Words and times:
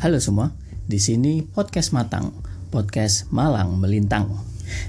Halo 0.00 0.16
semua, 0.16 0.56
di 0.88 0.96
sini 0.96 1.44
podcast 1.44 1.92
Matang, 1.92 2.32
podcast 2.72 3.28
Malang 3.28 3.76
Melintang. 3.76 4.32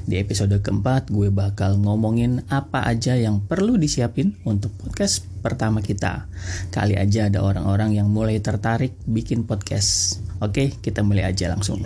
Di 0.07 0.15
episode 0.15 0.55
keempat, 0.63 1.11
gue 1.11 1.27
bakal 1.27 1.83
ngomongin 1.83 2.47
apa 2.47 2.87
aja 2.87 3.19
yang 3.19 3.43
perlu 3.43 3.75
disiapin 3.75 4.39
untuk 4.47 4.71
podcast 4.79 5.27
pertama 5.43 5.83
kita. 5.83 6.31
Kali 6.71 6.95
aja 6.95 7.27
ada 7.27 7.43
orang-orang 7.43 7.99
yang 7.99 8.07
mulai 8.07 8.39
tertarik 8.39 8.95
bikin 9.03 9.43
podcast. 9.43 10.23
Oke, 10.39 10.79
kita 10.79 11.03
mulai 11.03 11.27
aja 11.27 11.51
langsung. 11.51 11.83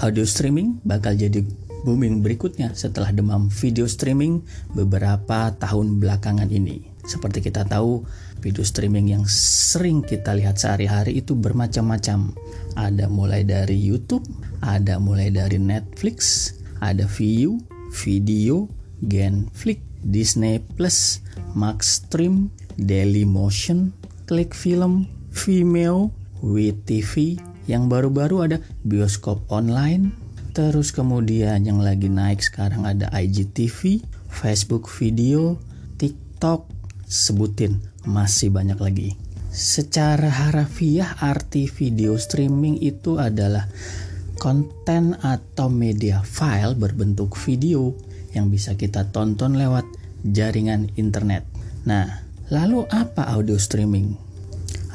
Audio 0.00 0.24
streaming 0.24 0.80
bakal 0.88 1.20
jadi 1.20 1.44
booming 1.84 2.24
berikutnya 2.24 2.72
setelah 2.72 3.12
demam 3.12 3.52
video 3.52 3.84
streaming 3.84 4.40
beberapa 4.72 5.52
tahun 5.52 6.00
belakangan 6.00 6.48
ini. 6.48 6.80
Seperti 7.04 7.44
kita 7.44 7.68
tahu, 7.68 8.08
video 8.44 8.60
streaming 8.60 9.08
yang 9.08 9.24
sering 9.24 10.04
kita 10.04 10.36
lihat 10.36 10.60
sehari-hari 10.60 11.16
itu 11.16 11.32
bermacam-macam. 11.32 12.36
Ada 12.76 13.08
mulai 13.08 13.40
dari 13.40 13.80
YouTube, 13.80 14.28
ada 14.60 15.00
mulai 15.00 15.32
dari 15.32 15.56
Netflix, 15.56 16.52
ada 16.84 17.08
View, 17.08 17.56
Video, 18.04 18.68
Genflix, 19.08 19.80
Disney 20.04 20.60
Plus, 20.60 21.24
Maxstream, 21.56 22.52
Dailymotion, 22.76 23.96
Click 24.28 24.52
Film, 24.52 25.08
Vimeo, 25.32 26.12
WeTV, 26.44 27.40
yang 27.64 27.88
baru-baru 27.88 28.44
ada 28.44 28.60
bioskop 28.84 29.40
online, 29.48 30.12
terus 30.52 30.92
kemudian 30.92 31.64
yang 31.64 31.80
lagi 31.80 32.12
naik 32.12 32.44
sekarang 32.44 32.84
ada 32.84 33.08
IGTV, 33.08 34.04
Facebook 34.28 34.84
Video, 35.00 35.56
TikTok, 35.96 36.68
sebutin 37.08 37.93
masih 38.04 38.52
banyak 38.52 38.78
lagi. 38.80 39.10
Secara 39.54 40.26
harafiah 40.28 41.14
arti 41.22 41.70
video 41.70 42.18
streaming 42.18 42.82
itu 42.82 43.22
adalah 43.22 43.70
konten 44.38 45.14
atau 45.22 45.70
media 45.70 46.20
file 46.26 46.74
berbentuk 46.74 47.38
video 47.38 47.94
yang 48.34 48.50
bisa 48.50 48.74
kita 48.74 49.08
tonton 49.14 49.54
lewat 49.54 49.86
jaringan 50.26 50.90
internet. 50.98 51.46
Nah, 51.86 52.26
lalu 52.50 52.82
apa 52.90 53.30
audio 53.30 53.54
streaming? 53.56 54.18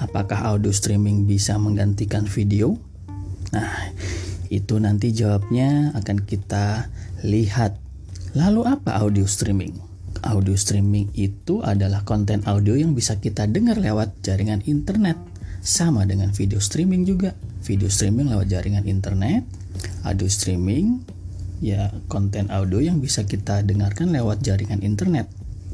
Apakah 0.04 0.54
audio 0.54 0.76
streaming 0.76 1.24
bisa 1.24 1.56
menggantikan 1.56 2.28
video? 2.28 2.76
Nah, 3.56 3.96
itu 4.52 4.76
nanti 4.78 5.16
jawabnya 5.16 5.96
akan 5.96 6.26
kita 6.28 6.92
lihat. 7.24 7.80
Lalu 8.36 8.68
apa 8.68 9.02
audio 9.02 9.24
streaming? 9.26 9.89
Audio 10.30 10.54
streaming 10.54 11.10
itu 11.18 11.66
adalah 11.66 12.06
konten 12.06 12.46
audio 12.46 12.78
yang 12.78 12.94
bisa 12.94 13.18
kita 13.18 13.50
dengar 13.50 13.82
lewat 13.82 14.22
jaringan 14.22 14.62
internet. 14.70 15.18
Sama 15.60 16.06
dengan 16.06 16.32
video 16.32 16.62
streaming 16.62 17.04
juga. 17.04 17.34
Video 17.66 17.92
streaming 17.92 18.32
lewat 18.32 18.48
jaringan 18.48 18.88
internet, 18.88 19.44
audio 20.08 20.30
streaming 20.32 21.04
ya 21.60 21.92
konten 22.08 22.48
audio 22.48 22.80
yang 22.80 23.04
bisa 23.04 23.28
kita 23.28 23.62
dengarkan 23.68 24.16
lewat 24.16 24.40
jaringan 24.40 24.80
internet. 24.80 25.28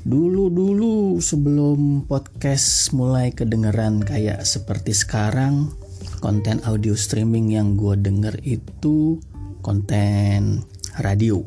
Dulu-dulu 0.06 1.18
sebelum 1.18 2.06
podcast 2.06 2.94
mulai 2.94 3.34
kedengeran 3.34 4.06
kayak 4.06 4.46
seperti 4.46 4.94
sekarang, 4.94 5.74
konten 6.22 6.62
audio 6.66 6.94
streaming 6.94 7.54
yang 7.54 7.74
gue 7.74 7.98
denger 7.98 8.38
itu 8.46 9.18
konten 9.66 10.62
radio. 11.02 11.42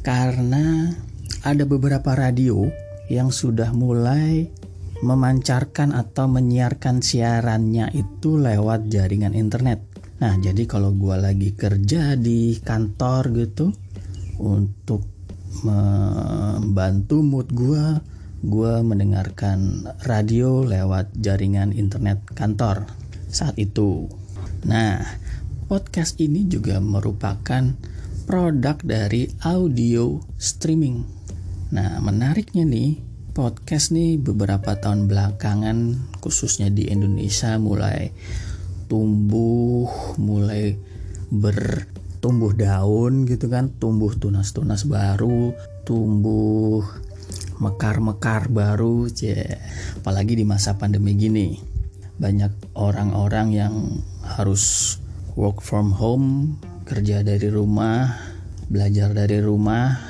Karena 0.00 0.88
ada 1.40 1.64
beberapa 1.64 2.12
radio 2.12 2.68
yang 3.08 3.32
sudah 3.32 3.72
mulai 3.72 4.52
memancarkan 5.00 5.96
atau 5.96 6.28
menyiarkan 6.28 7.00
siarannya 7.00 7.88
itu 7.96 8.36
lewat 8.36 8.92
jaringan 8.92 9.32
internet. 9.32 9.80
Nah, 10.20 10.36
jadi 10.36 10.68
kalau 10.68 10.92
gue 10.92 11.16
lagi 11.16 11.56
kerja 11.56 12.12
di 12.20 12.60
kantor 12.60 13.32
gitu 13.32 13.72
untuk 14.36 15.08
membantu 15.64 17.24
mood 17.24 17.48
gue, 17.56 17.84
gue 18.44 18.74
mendengarkan 18.84 19.88
radio 20.04 20.60
lewat 20.60 21.16
jaringan 21.16 21.72
internet 21.72 22.20
kantor 22.36 22.84
saat 23.32 23.56
itu. 23.56 24.12
Nah, 24.68 25.00
podcast 25.72 26.20
ini 26.20 26.44
juga 26.44 26.76
merupakan 26.84 27.72
produk 28.28 28.76
dari 28.84 29.32
audio 29.40 30.20
streaming 30.36 31.19
Nah, 31.70 32.02
menariknya 32.02 32.66
nih, 32.66 32.98
podcast 33.30 33.94
nih 33.94 34.18
beberapa 34.18 34.74
tahun 34.74 35.06
belakangan 35.06 36.10
khususnya 36.18 36.66
di 36.66 36.90
Indonesia 36.90 37.54
mulai 37.62 38.10
tumbuh, 38.90 39.86
mulai 40.18 40.74
bertumbuh 41.30 42.58
daun 42.58 43.22
gitu 43.22 43.46
kan, 43.46 43.70
tumbuh 43.78 44.10
tunas-tunas 44.18 44.82
baru, 44.82 45.54
tumbuh 45.86 46.82
mekar-mekar 47.62 48.50
baru, 48.50 49.06
cie. 49.06 49.62
apalagi 50.02 50.42
di 50.42 50.42
masa 50.42 50.74
pandemi 50.74 51.14
gini. 51.14 51.54
Banyak 52.18 52.74
orang-orang 52.74 53.54
yang 53.54 53.74
harus 54.26 54.98
work 55.38 55.62
from 55.62 55.94
home, 55.94 56.58
kerja 56.82 57.22
dari 57.22 57.46
rumah, 57.46 58.10
belajar 58.66 59.14
dari 59.14 59.38
rumah, 59.38 60.09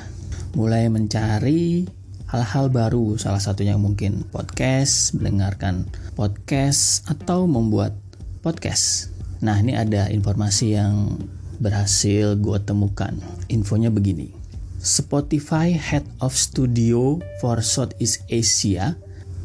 mulai 0.53 0.91
mencari 0.91 1.87
hal-hal 2.31 2.71
baru, 2.71 3.19
salah 3.19 3.43
satunya 3.43 3.75
mungkin 3.75 4.23
podcast, 4.31 5.15
mendengarkan 5.15 5.87
podcast, 6.15 7.03
atau 7.11 7.43
membuat 7.43 7.91
podcast. 8.39 9.11
Nah, 9.43 9.59
ini 9.59 9.75
ada 9.75 10.07
informasi 10.07 10.79
yang 10.79 11.19
berhasil 11.59 12.39
gue 12.39 12.57
temukan. 12.63 13.11
Infonya 13.51 13.91
begini. 13.91 14.31
Spotify 14.81 15.77
Head 15.77 16.07
of 16.23 16.33
Studio 16.33 17.21
for 17.37 17.61
Southeast 17.61 18.25
Asia, 18.31 18.97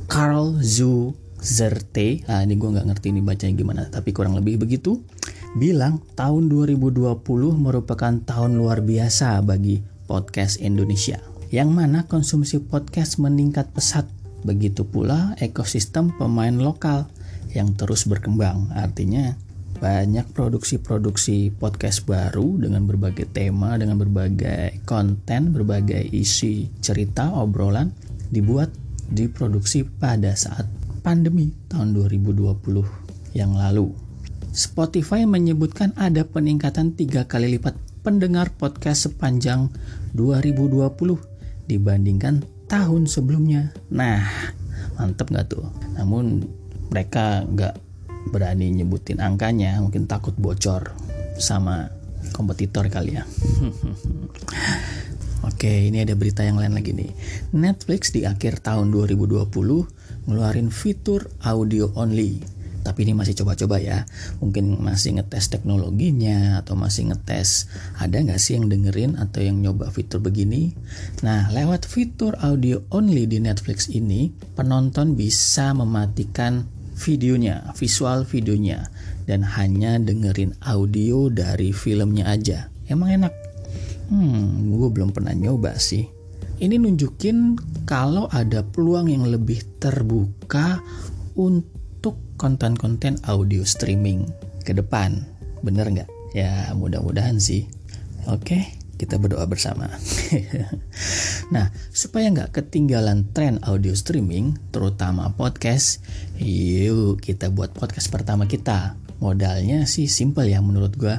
Carl 0.09 0.63
Zu 0.65 1.13
Zerte, 1.37 2.25
nah 2.25 2.41
ini 2.41 2.57
gue 2.57 2.73
nggak 2.73 2.89
ngerti 2.89 3.13
ini 3.13 3.21
bacanya 3.21 3.55
gimana, 3.55 3.83
tapi 3.93 4.17
kurang 4.17 4.33
lebih 4.33 4.57
begitu, 4.65 5.05
bilang 5.61 6.01
tahun 6.17 6.49
2020 6.49 7.21
merupakan 7.53 8.15
tahun 8.25 8.57
luar 8.57 8.81
biasa 8.81 9.45
bagi 9.45 9.96
podcast 10.07 10.63
Indonesia, 10.63 11.19
yang 11.51 11.75
mana 11.75 12.07
konsumsi 12.07 12.63
podcast 12.63 13.19
meningkat 13.19 13.75
pesat. 13.75 14.07
Begitu 14.47 14.87
pula 14.87 15.35
ekosistem 15.43 16.15
pemain 16.15 16.55
lokal 16.55 17.11
yang 17.53 17.75
terus 17.75 18.07
berkembang. 18.07 18.71
Artinya 18.73 19.35
banyak 19.77 20.33
produksi-produksi 20.33 21.53
podcast 21.53 22.09
baru 22.09 22.57
dengan 22.57 22.89
berbagai 22.89 23.29
tema, 23.29 23.77
dengan 23.77 24.01
berbagai 24.01 24.81
konten, 24.89 25.53
berbagai 25.53 26.01
isi 26.15 26.73
cerita, 26.81 27.37
obrolan 27.37 27.93
dibuat 28.33 28.73
diproduksi 29.11 29.85
pada 29.85 30.33
saat 30.33 30.67
pandemi 31.05 31.53
tahun 31.69 31.95
2020 31.95 33.37
yang 33.37 33.55
lalu. 33.55 33.93
Spotify 34.57 35.29
menyebutkan 35.29 35.93
ada 36.01 36.25
peningkatan 36.25 36.97
tiga 36.97 37.29
kali 37.29 37.61
lipat 37.61 37.77
pendengar 38.07 38.55
podcast 38.55 39.11
sepanjang 39.11 39.67
2020 40.15 40.87
dibandingkan 41.67 42.47
tahun 42.71 43.11
sebelumnya. 43.11 43.75
Nah, 43.91 44.23
mantep 44.95 45.27
nggak 45.35 45.51
tuh? 45.51 45.67
Namun 45.99 46.47
mereka 46.87 47.43
nggak 47.43 47.75
berani 48.31 48.71
nyebutin 48.71 49.19
angkanya, 49.19 49.83
mungkin 49.83 50.07
takut 50.07 50.39
bocor 50.39 50.95
sama 51.43 51.91
kompetitor 52.31 52.87
kali 52.87 53.19
ya. 53.19 53.27
Oke, 55.51 55.91
ini 55.91 56.07
ada 56.07 56.15
berita 56.15 56.47
yang 56.47 56.63
lain 56.63 56.79
lagi 56.79 56.95
nih. 56.95 57.11
Netflix 57.59 58.15
di 58.15 58.23
akhir 58.23 58.63
tahun 58.63 58.95
2020 58.95 59.51
ngeluarin 60.31 60.71
fitur 60.71 61.27
audio 61.43 61.91
only 61.99 62.39
tapi 62.87 63.03
ini 63.03 63.19
masih 63.19 63.35
coba-coba 63.43 63.83
ya. 63.83 64.07
Mungkin 64.39 64.79
masih 64.79 65.19
ngetes 65.19 65.51
teknologinya 65.51 66.63
atau 66.63 66.79
masih 66.79 67.11
ngetes 67.11 67.67
ada 67.99 68.23
nggak 68.23 68.39
sih 68.39 68.55
yang 68.55 68.71
dengerin 68.71 69.19
atau 69.19 69.43
yang 69.43 69.59
nyoba 69.59 69.91
fitur 69.91 70.23
begini? 70.23 70.71
Nah 71.27 71.51
lewat 71.51 71.91
fitur 71.91 72.39
audio 72.39 72.79
only 72.95 73.27
di 73.27 73.43
Netflix 73.43 73.91
ini 73.91 74.31
penonton 74.55 75.19
bisa 75.19 75.75
mematikan 75.75 76.63
videonya 76.95 77.75
visual 77.75 78.23
videonya 78.23 78.87
dan 79.27 79.43
hanya 79.43 79.99
dengerin 79.99 80.55
audio 80.63 81.27
dari 81.27 81.75
filmnya 81.75 82.31
aja. 82.31 82.71
Emang 82.87 83.11
enak? 83.11 83.35
Hmm 84.07 84.71
gue 84.71 84.89
belum 84.95 85.11
pernah 85.11 85.35
nyoba 85.35 85.75
sih. 85.83 86.07
Ini 86.57 86.81
nunjukin 86.81 87.59
kalau 87.85 88.31
ada 88.33 88.65
peluang 88.65 89.13
yang 89.13 89.29
lebih 89.29 89.61
terbuka 89.77 90.81
untuk 91.37 91.76
konten-konten 92.37 93.21
audio 93.27 93.65
streaming 93.65 94.29
ke 94.63 94.77
depan. 94.77 95.25
Bener 95.65 95.89
nggak? 95.89 96.09
Ya 96.37 96.71
mudah-mudahan 96.77 97.41
sih. 97.41 97.69
Oke, 98.29 98.77
kita 98.97 99.21
berdoa 99.21 99.45
bersama. 99.45 99.93
nah, 101.55 101.69
supaya 101.93 102.33
nggak 102.33 102.53
ketinggalan 102.57 103.29
tren 103.37 103.61
audio 103.65 103.93
streaming, 103.93 104.57
terutama 104.73 105.33
podcast, 105.37 106.01
yuk 106.41 107.21
kita 107.21 107.53
buat 107.53 107.77
podcast 107.77 108.09
pertama 108.09 108.49
kita. 108.49 108.97
Modalnya 109.21 109.89
sih 109.89 110.09
simple 110.09 110.49
ya 110.49 110.61
menurut 110.61 110.97
gue. 110.97 111.17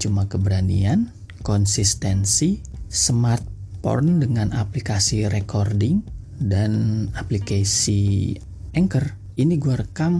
Cuma 0.00 0.28
keberanian, 0.28 1.10
konsistensi, 1.44 2.60
smartphone 2.92 4.20
dengan 4.20 4.52
aplikasi 4.56 5.26
recording, 5.28 6.04
dan 6.38 7.06
aplikasi 7.18 8.36
Anchor. 8.72 9.17
Ini 9.38 9.54
gue 9.54 9.70
rekam 9.70 10.18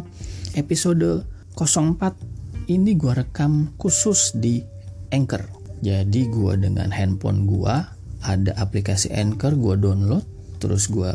episode 0.55 1.27
04 1.59 2.71
ini 2.71 2.95
gue 2.95 3.19
rekam 3.19 3.75
khusus 3.75 4.31
di 4.39 4.63
Anchor. 5.11 5.43
Jadi 5.83 6.31
gue 6.31 6.55
dengan 6.55 6.95
handphone 6.95 7.43
gue 7.43 7.75
ada 8.23 8.53
aplikasi 8.55 9.11
Anchor 9.11 9.59
gue 9.59 9.75
download 9.75 10.23
terus 10.63 10.87
gue 10.87 11.11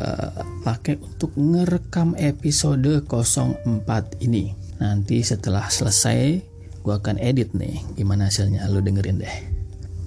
pakai 0.68 1.00
untuk 1.00 1.32
ngerekam 1.40 2.20
episode 2.20 3.08
04 3.08 3.88
ini. 4.20 4.52
Nanti 4.84 5.24
setelah 5.24 5.72
selesai 5.72 6.44
gue 6.84 6.94
akan 7.00 7.16
edit 7.24 7.56
nih 7.56 7.80
gimana 7.96 8.28
hasilnya. 8.28 8.68
Lo 8.68 8.84
dengerin 8.84 9.24
deh. 9.24 9.38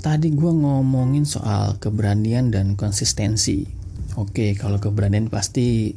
Tadi 0.04 0.36
gue 0.36 0.52
ngomongin 0.52 1.24
soal 1.24 1.80
keberanian 1.80 2.52
dan 2.52 2.76
konsistensi. 2.76 3.64
Oke 4.20 4.52
kalau 4.52 4.76
keberanian 4.76 5.32
pasti 5.32 5.96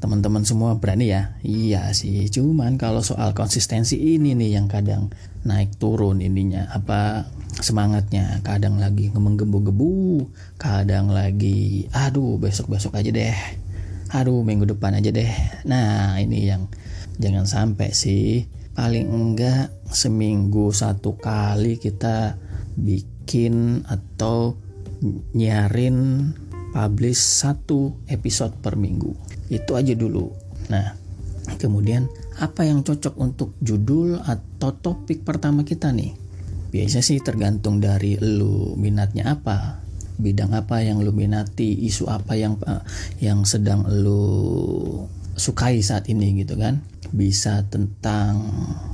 teman-teman 0.00 0.42
semua 0.48 0.80
berani 0.80 1.12
ya? 1.12 1.36
Iya 1.44 1.92
sih 1.92 2.26
cuman 2.32 2.80
kalau 2.80 3.04
soal 3.04 3.36
konsistensi 3.36 4.00
ini 4.00 4.32
nih 4.32 4.56
yang 4.56 4.66
kadang 4.66 5.12
naik 5.44 5.76
turun 5.76 6.24
ininya 6.24 6.72
apa 6.72 7.28
semangatnya 7.60 8.40
kadang 8.40 8.80
lagi 8.80 9.12
menggebu-gebu 9.12 10.26
kadang 10.56 11.12
lagi 11.12 11.86
aduh 11.92 12.40
besok-besok 12.40 12.96
aja 12.96 13.12
deh. 13.12 13.38
Aduh 14.10 14.42
minggu 14.42 14.66
depan 14.66 14.98
aja 14.98 15.14
deh. 15.14 15.30
Nah 15.68 16.18
ini 16.18 16.48
yang 16.48 16.66
jangan 17.20 17.46
sampai 17.46 17.94
sih. 17.94 18.48
Paling 18.74 19.06
enggak 19.12 19.70
seminggu 19.92 20.72
satu 20.72 21.20
kali 21.20 21.76
kita 21.76 22.40
bikin 22.80 23.84
atau 23.84 24.56
nyarin 25.36 26.30
publish 26.70 27.18
satu 27.18 27.94
episode 28.06 28.54
per 28.62 28.78
minggu. 28.78 29.14
Itu 29.50 29.74
aja 29.74 29.94
dulu. 29.94 30.30
Nah 30.70 30.94
kemudian 31.58 32.06
apa 32.38 32.64
yang 32.64 32.86
cocok 32.86 33.14
untuk 33.18 33.58
judul 33.60 34.16
atau 34.22 34.70
topik 34.78 35.26
pertama 35.26 35.66
kita 35.66 35.90
nih? 35.90 36.14
Biasa 36.70 37.02
sih 37.02 37.18
tergantung 37.18 37.82
dari 37.82 38.14
lu 38.22 38.78
minatnya 38.78 39.34
apa 39.34 39.82
bidang 40.20 40.52
apa 40.52 40.84
yang 40.84 41.00
lu 41.00 41.16
minati 41.16 41.72
isu 41.88 42.06
apa 42.12 42.36
yang 42.36 42.60
uh, 42.68 42.84
yang 43.24 43.48
sedang 43.48 43.88
lu 43.88 45.08
sukai 45.34 45.80
saat 45.80 46.06
ini 46.12 46.44
gitu 46.44 46.54
kan. 46.60 46.84
Bisa 47.10 47.66
tentang 47.66 48.46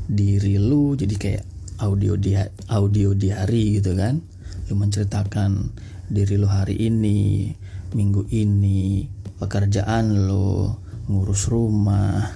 diri 0.08 0.56
lu 0.56 0.96
jadi 0.96 1.14
kayak 1.18 1.44
audio 1.82 2.16
dia 2.16 2.48
audio 2.72 3.12
diary 3.12 3.82
gitu 3.82 3.92
kan. 3.98 4.22
Lu 4.70 4.78
menceritakan 4.78 5.70
diri 6.06 6.38
lu 6.38 6.46
hari 6.46 6.78
ini 6.78 7.50
minggu 7.94 8.30
ini 8.30 9.06
pekerjaan 9.38 10.26
lo 10.26 10.80
ngurus 11.06 11.50
rumah 11.50 12.34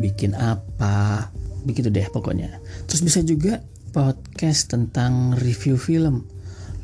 bikin 0.00 0.32
apa 0.36 1.28
begitu 1.66 1.90
deh 1.90 2.06
pokoknya. 2.08 2.62
Terus 2.86 3.02
bisa 3.02 3.20
juga 3.26 3.60
podcast 3.90 4.70
tentang 4.70 5.34
review 5.36 5.74
film. 5.76 6.24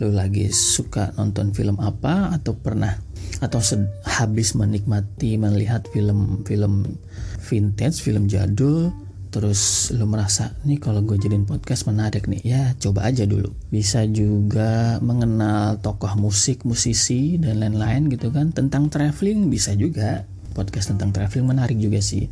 Lo 0.03 0.11
lagi 0.11 0.51
suka 0.51 1.15
nonton 1.15 1.55
film 1.55 1.79
apa 1.79 2.35
atau 2.35 2.59
pernah 2.59 2.99
atau 3.39 3.63
habis 4.07 4.55
menikmati 4.59 5.39
melihat 5.39 5.87
film-film 5.91 6.99
vintage 7.43 8.03
film 8.03 8.27
jadul 8.27 8.91
terus 9.33 9.89
lo 9.97 10.05
merasa 10.05 10.53
nih 10.69 10.77
kalau 10.77 11.01
gue 11.01 11.17
jadiin 11.17 11.49
podcast 11.49 11.89
menarik 11.89 12.29
nih 12.29 12.45
ya 12.45 12.63
coba 12.77 13.09
aja 13.09 13.25
dulu 13.25 13.49
bisa 13.73 14.05
juga 14.05 15.01
mengenal 15.01 15.81
tokoh 15.81 16.21
musik 16.21 16.69
musisi 16.69 17.41
dan 17.41 17.65
lain-lain 17.65 18.13
gitu 18.13 18.29
kan 18.29 18.53
tentang 18.53 18.93
traveling 18.93 19.49
bisa 19.49 19.73
juga 19.73 20.29
podcast 20.53 20.93
tentang 20.93 21.11
traveling 21.17 21.49
menarik 21.49 21.81
juga 21.81 22.05
sih. 22.05 22.29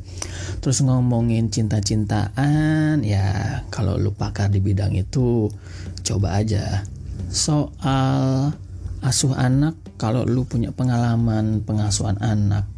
Terus 0.61 0.85
ngomongin 0.85 1.49
cinta-cintaan, 1.49 3.01
ya 3.01 3.65
kalau 3.73 3.97
lu 3.97 4.13
pakar 4.13 4.53
di 4.53 4.61
bidang 4.61 4.93
itu 4.93 5.49
coba 6.05 6.37
aja. 6.37 6.85
Soal 7.33 8.53
asuh 9.01 9.33
anak, 9.33 9.75
kalau 9.97 10.29
lu 10.29 10.45
punya 10.45 10.71
pengalaman 10.71 11.65
pengasuhan 11.65 12.21
anak 12.21 12.69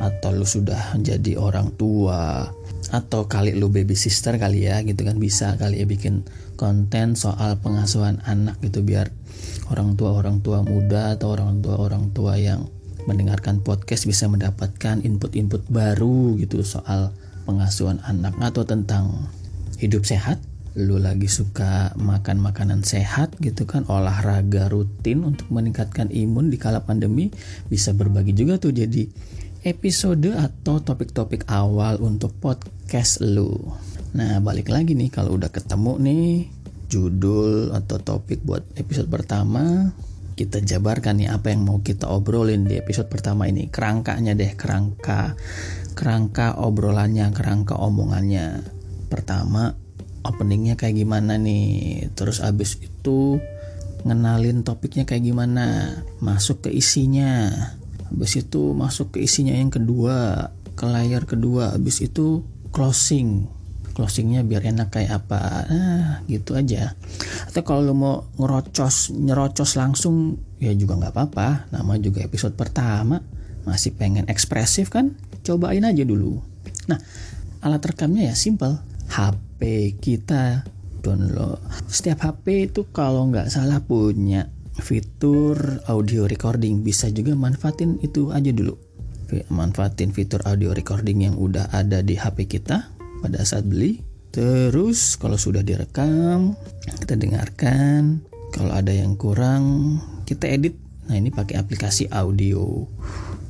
atau 0.00 0.32
lu 0.32 0.44
sudah 0.44 0.96
menjadi 0.96 1.36
orang 1.36 1.72
tua 1.76 2.48
atau 2.90 3.30
kali 3.30 3.54
lu 3.54 3.70
baby 3.70 3.94
sister 3.94 4.36
kali 4.36 4.66
ya 4.66 4.82
gitu 4.82 5.06
kan. 5.06 5.16
Bisa 5.16 5.54
kali 5.56 5.82
ya 5.82 5.86
bikin 5.86 6.26
konten 6.58 7.16
soal 7.16 7.56
pengasuhan 7.62 8.20
anak 8.26 8.60
gitu 8.60 8.84
biar 8.84 9.08
orang 9.70 9.96
tua 9.96 10.18
orang 10.18 10.44
tua 10.44 10.60
muda 10.60 11.16
atau 11.16 11.32
orang 11.32 11.62
tua 11.64 11.76
orang 11.80 12.12
tua 12.12 12.36
yang 12.36 12.68
mendengarkan 13.08 13.64
podcast 13.64 14.04
bisa 14.04 14.28
mendapatkan 14.28 15.00
input-input 15.00 15.64
baru 15.72 16.36
gitu 16.36 16.60
soal 16.60 17.14
pengasuhan 17.48 18.02
anak 18.04 18.36
atau 18.42 18.66
tentang 18.66 19.30
hidup 19.80 20.04
sehat. 20.04 20.36
Lu 20.78 21.02
lagi 21.02 21.26
suka 21.26 21.90
makan 21.98 22.38
makanan 22.38 22.86
sehat 22.86 23.34
gitu 23.42 23.66
kan 23.66 23.82
olahraga 23.90 24.70
rutin 24.70 25.26
untuk 25.26 25.50
meningkatkan 25.50 26.06
imun 26.14 26.46
di 26.46 26.62
kala 26.62 26.86
pandemi 26.86 27.34
bisa 27.66 27.90
berbagi 27.90 28.38
juga 28.38 28.62
tuh 28.62 28.70
jadi 28.70 29.10
episode 29.60 30.32
atau 30.32 30.80
topik-topik 30.80 31.44
awal 31.52 32.00
untuk 32.00 32.32
podcast 32.40 33.20
lu. 33.20 33.52
Nah 34.16 34.40
balik 34.40 34.72
lagi 34.72 34.96
nih 34.96 35.12
kalau 35.12 35.36
udah 35.36 35.52
ketemu 35.52 35.92
nih 36.00 36.28
judul 36.90 37.70
atau 37.76 38.00
topik 38.00 38.42
buat 38.42 38.66
episode 38.74 39.06
pertama 39.06 39.94
kita 40.34 40.64
jabarkan 40.64 41.20
nih 41.20 41.28
apa 41.28 41.52
yang 41.52 41.68
mau 41.68 41.84
kita 41.84 42.08
obrolin 42.08 42.64
di 42.64 42.80
episode 42.80 43.12
pertama 43.12 43.44
ini. 43.46 43.68
Kerangkanya 43.68 44.32
deh 44.32 44.56
kerangka 44.56 45.36
kerangka 45.92 46.56
obrolannya 46.56 47.28
kerangka 47.36 47.76
omongannya. 47.76 48.64
Pertama 49.12 49.76
openingnya 50.24 50.80
kayak 50.80 50.96
gimana 51.04 51.36
nih? 51.36 52.08
Terus 52.16 52.40
abis 52.40 52.80
itu 52.80 53.36
ngenalin 54.08 54.64
topiknya 54.64 55.04
kayak 55.04 55.28
gimana? 55.28 56.00
Masuk 56.24 56.64
ke 56.64 56.70
isinya 56.72 57.52
abis 58.10 58.42
itu 58.42 58.74
masuk 58.74 59.16
ke 59.16 59.24
isinya 59.24 59.54
yang 59.54 59.70
kedua 59.70 60.50
ke 60.80 60.88
layar 60.88 61.28
kedua. 61.28 61.76
Abis 61.76 62.00
itu 62.00 62.40
closing. 62.72 63.44
Closingnya 63.92 64.40
biar 64.46 64.64
enak 64.64 64.88
kayak 64.96 65.26
apa. 65.26 65.68
Nah 65.68 66.24
gitu 66.24 66.56
aja. 66.56 66.96
Atau 67.52 67.62
kalau 67.66 67.84
lo 67.84 67.92
mau 67.92 68.16
ngerocos 68.40 69.12
nyerocos 69.12 69.76
langsung 69.76 70.40
ya 70.56 70.72
juga 70.72 70.96
nggak 70.96 71.12
apa-apa. 71.12 71.68
Nama 71.68 71.92
juga 72.00 72.24
episode 72.24 72.56
pertama. 72.56 73.20
Masih 73.68 73.92
pengen 73.92 74.24
ekspresif 74.32 74.88
kan? 74.88 75.12
Cobain 75.44 75.84
aja 75.84 76.00
dulu. 76.00 76.40
Nah 76.88 76.96
alat 77.60 77.84
rekamnya 77.84 78.32
ya 78.32 78.34
simple. 78.38 78.80
HP 79.10 79.92
kita 80.00 80.64
download. 81.04 81.60
Setiap 81.92 82.24
HP 82.24 82.72
itu 82.72 82.88
kalau 82.88 83.28
nggak 83.28 83.52
salah 83.52 83.84
punya 83.84 84.48
fitur 84.78 85.82
audio 85.90 86.30
recording 86.30 86.86
bisa 86.86 87.10
juga 87.10 87.34
manfaatin 87.34 87.98
itu 88.06 88.30
aja 88.30 88.54
dulu 88.54 88.90
manfaatin 89.50 90.10
fitur 90.10 90.42
audio 90.42 90.74
recording 90.74 91.22
yang 91.22 91.38
udah 91.38 91.70
ada 91.70 92.02
di 92.02 92.18
HP 92.18 92.50
kita 92.50 92.90
pada 93.22 93.38
saat 93.46 93.68
beli. 93.68 94.02
Terus 94.30 95.18
kalau 95.18 95.38
sudah 95.38 95.62
direkam, 95.62 96.54
kita 97.02 97.14
dengarkan. 97.18 98.22
Kalau 98.50 98.74
ada 98.74 98.90
yang 98.90 99.14
kurang, 99.14 99.98
kita 100.26 100.50
edit. 100.50 100.74
Nah, 101.06 101.18
ini 101.18 101.30
pakai 101.30 101.58
aplikasi 101.58 102.10
audio 102.10 102.86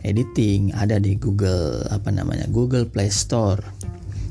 editing 0.00 0.72
ada 0.72 0.96
di 0.96 1.16
Google 1.16 1.84
apa 1.92 2.08
namanya? 2.12 2.48
Google 2.48 2.88
Play 2.88 3.12
Store. 3.12 3.60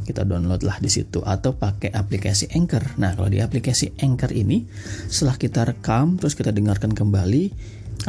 Kita 0.10 0.26
download 0.26 0.66
lah 0.66 0.82
di 0.82 0.90
situ 0.90 1.22
atau 1.22 1.54
pakai 1.54 1.94
aplikasi 1.94 2.50
Anchor. 2.58 2.98
Nah, 2.98 3.14
kalau 3.14 3.30
di 3.30 3.46
aplikasi 3.46 3.94
Anchor 4.02 4.34
ini 4.34 4.66
setelah 5.06 5.38
kita 5.38 5.62
rekam 5.70 6.18
terus 6.18 6.34
kita 6.34 6.50
dengarkan 6.50 6.98
kembali, 6.98 7.54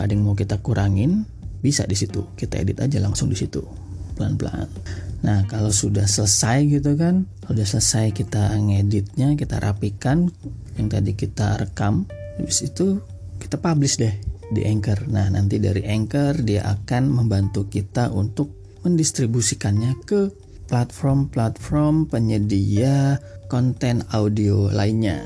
ada 0.00 0.09
yang 0.09 0.25
mau 0.25 0.33
kita 0.33 0.57
kurangin, 0.64 1.28
bisa 1.61 1.85
di 1.85 1.92
situ. 1.92 2.25
Kita 2.33 2.57
edit 2.57 2.80
aja 2.80 2.97
langsung 3.04 3.28
di 3.28 3.37
situ. 3.37 3.61
Pelan-pelan. 4.16 4.64
Nah 5.21 5.45
kalau 5.45 5.69
sudah 5.69 6.09
selesai 6.09 6.80
gitu 6.80 6.97
kan, 6.97 7.28
sudah 7.45 7.66
selesai 7.69 8.16
kita 8.16 8.57
ngeditnya, 8.57 9.37
kita 9.37 9.61
rapikan 9.61 10.33
yang 10.80 10.88
tadi 10.88 11.12
kita 11.12 11.61
rekam, 11.61 12.09
habis 12.40 12.64
itu 12.64 13.04
kita 13.37 13.61
publish 13.61 14.00
deh 14.00 14.16
di 14.49 14.64
Anchor. 14.64 15.04
Nah 15.12 15.28
nanti 15.28 15.61
dari 15.61 15.85
Anchor 15.85 16.40
dia 16.40 16.64
akan 16.64 17.12
membantu 17.12 17.69
kita 17.69 18.09
untuk 18.09 18.57
mendistribusikannya 18.80 20.00
ke 20.09 20.21
platform-platform 20.71 22.07
penyedia 22.07 23.19
konten 23.50 24.07
audio 24.15 24.71
lainnya. 24.71 25.21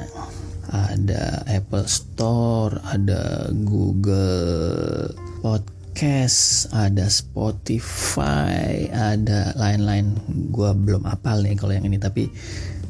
Ada 0.73 1.45
Apple 1.45 1.87
Store, 1.87 2.81
ada 2.89 3.53
Google 3.53 5.13
Podcast 5.45 6.73
ada 6.73 7.07
Spotify, 7.07 8.89
ada 8.91 9.55
lain-lain. 9.55 10.17
Gua 10.51 10.73
belum 10.73 11.05
apal 11.05 11.45
nih 11.45 11.55
kalau 11.55 11.77
yang 11.77 11.87
ini 11.87 12.01
tapi 12.01 12.27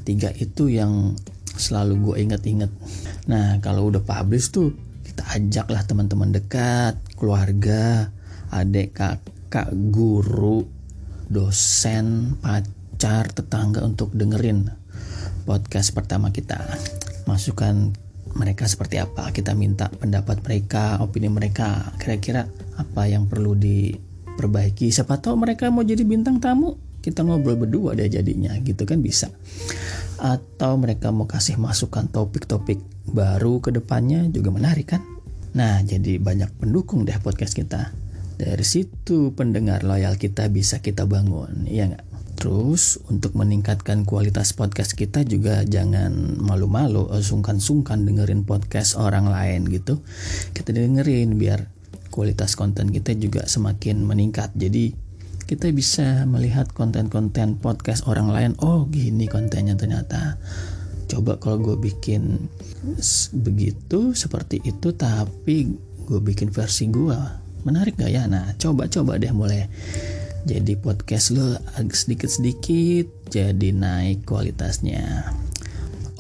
tiga 0.06 0.30
itu 0.38 0.70
yang 0.70 1.18
selalu 1.56 2.12
gue 2.12 2.16
inget-inget 2.28 2.70
nah 3.24 3.58
kalau 3.64 3.88
udah 3.88 4.02
publish 4.04 4.52
tuh 4.52 4.74
kita 5.06 5.22
ajak 5.38 5.66
lah 5.70 5.82
teman-teman 5.86 6.34
dekat 6.34 6.98
keluarga 7.16 8.10
adik 8.50 8.94
kakak 8.94 9.70
guru 9.90 10.66
dosen 11.28 12.36
pacar 12.40 13.32
tetangga 13.32 13.84
untuk 13.84 14.12
dengerin 14.12 14.68
podcast 15.44 15.92
pertama 15.92 16.32
kita. 16.32 16.60
Masukan 17.24 17.92
mereka 18.34 18.66
seperti 18.66 18.98
apa? 18.98 19.30
Kita 19.30 19.54
minta 19.54 19.88
pendapat 19.88 20.42
mereka 20.42 20.98
opini 21.00 21.30
mereka. 21.30 21.94
Kira-kira 22.00 22.48
apa 22.76 23.06
yang 23.06 23.30
perlu 23.30 23.54
diperbaiki? 23.54 24.90
Siapa 24.90 25.20
tahu 25.22 25.38
mereka 25.38 25.70
mau 25.70 25.86
jadi 25.86 26.02
bintang 26.02 26.42
tamu. 26.42 26.76
Kita 27.04 27.20
ngobrol 27.20 27.60
berdua 27.60 27.92
deh 27.92 28.08
jadinya 28.08 28.56
gitu 28.64 28.88
kan 28.88 29.04
bisa. 29.04 29.28
Atau 30.16 30.80
mereka 30.80 31.12
mau 31.12 31.28
kasih 31.28 31.60
masukan 31.60 32.08
topik-topik 32.08 32.80
baru 33.12 33.60
ke 33.60 33.70
depannya 33.70 34.24
juga 34.32 34.48
menarik 34.50 34.96
kan? 34.96 35.02
Nah 35.54 35.84
jadi 35.84 36.16
banyak 36.16 36.58
pendukung 36.58 37.04
deh 37.04 37.16
podcast 37.20 37.52
kita 37.54 38.03
dari 38.44 38.66
situ 38.66 39.32
pendengar 39.32 39.80
loyal 39.80 40.20
kita 40.20 40.52
bisa 40.52 40.84
kita 40.84 41.08
bangun 41.08 41.64
ya 41.64 41.88
nggak 41.88 42.14
Terus 42.34 42.98
untuk 43.08 43.38
meningkatkan 43.38 44.02
kualitas 44.02 44.52
podcast 44.52 44.98
kita 44.98 45.22
juga 45.22 45.62
jangan 45.62 46.36
malu-malu 46.42 47.08
eh, 47.14 47.22
sungkan-sungkan 47.22 48.02
dengerin 48.02 48.42
podcast 48.42 48.98
orang 48.98 49.30
lain 49.30 49.70
gitu. 49.70 50.02
Kita 50.50 50.74
dengerin 50.74 51.38
biar 51.38 51.70
kualitas 52.10 52.58
konten 52.58 52.90
kita 52.90 53.14
juga 53.14 53.46
semakin 53.46 54.02
meningkat. 54.02 54.50
Jadi 54.58 54.92
kita 55.46 55.70
bisa 55.70 56.26
melihat 56.26 56.68
konten-konten 56.74 57.62
podcast 57.62 58.04
orang 58.10 58.28
lain. 58.28 58.52
Oh 58.60 58.90
gini 58.90 59.30
kontennya 59.30 59.78
ternyata. 59.78 60.36
Coba 61.06 61.38
kalau 61.38 61.62
gue 61.62 61.76
bikin 61.78 62.50
begitu 63.30 64.12
seperti 64.12 64.58
itu 64.66 64.92
tapi 64.92 65.70
gue 66.04 66.20
bikin 66.20 66.52
versi 66.52 66.90
gue 66.92 67.43
menarik 67.64 67.96
gak 67.98 68.12
ya? 68.12 68.28
Nah 68.28 68.52
coba-coba 68.60 69.18
deh 69.18 69.32
mulai 69.32 69.66
jadi 70.44 70.76
podcast 70.76 71.32
lo 71.32 71.56
sedikit-sedikit 71.74 73.32
jadi 73.32 73.68
naik 73.72 74.28
kualitasnya. 74.28 75.32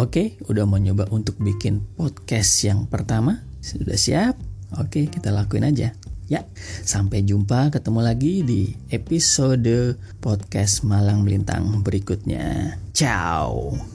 Oke 0.00 0.40
udah 0.50 0.64
mau 0.66 0.80
nyoba 0.80 1.06
untuk 1.12 1.38
bikin 1.38 1.84
podcast 1.94 2.64
yang 2.64 2.88
pertama? 2.88 3.44
Sudah 3.60 3.94
siap? 3.94 4.34
Oke 4.80 5.06
kita 5.06 5.30
lakuin 5.30 5.68
aja. 5.68 5.94
Ya 6.24 6.40
sampai 6.82 7.20
jumpa 7.22 7.68
ketemu 7.68 8.00
lagi 8.00 8.40
di 8.40 8.72
episode 8.88 10.00
podcast 10.24 10.82
Malang 10.82 11.22
Melintang 11.22 11.84
berikutnya. 11.84 12.80
Ciao 12.96 13.93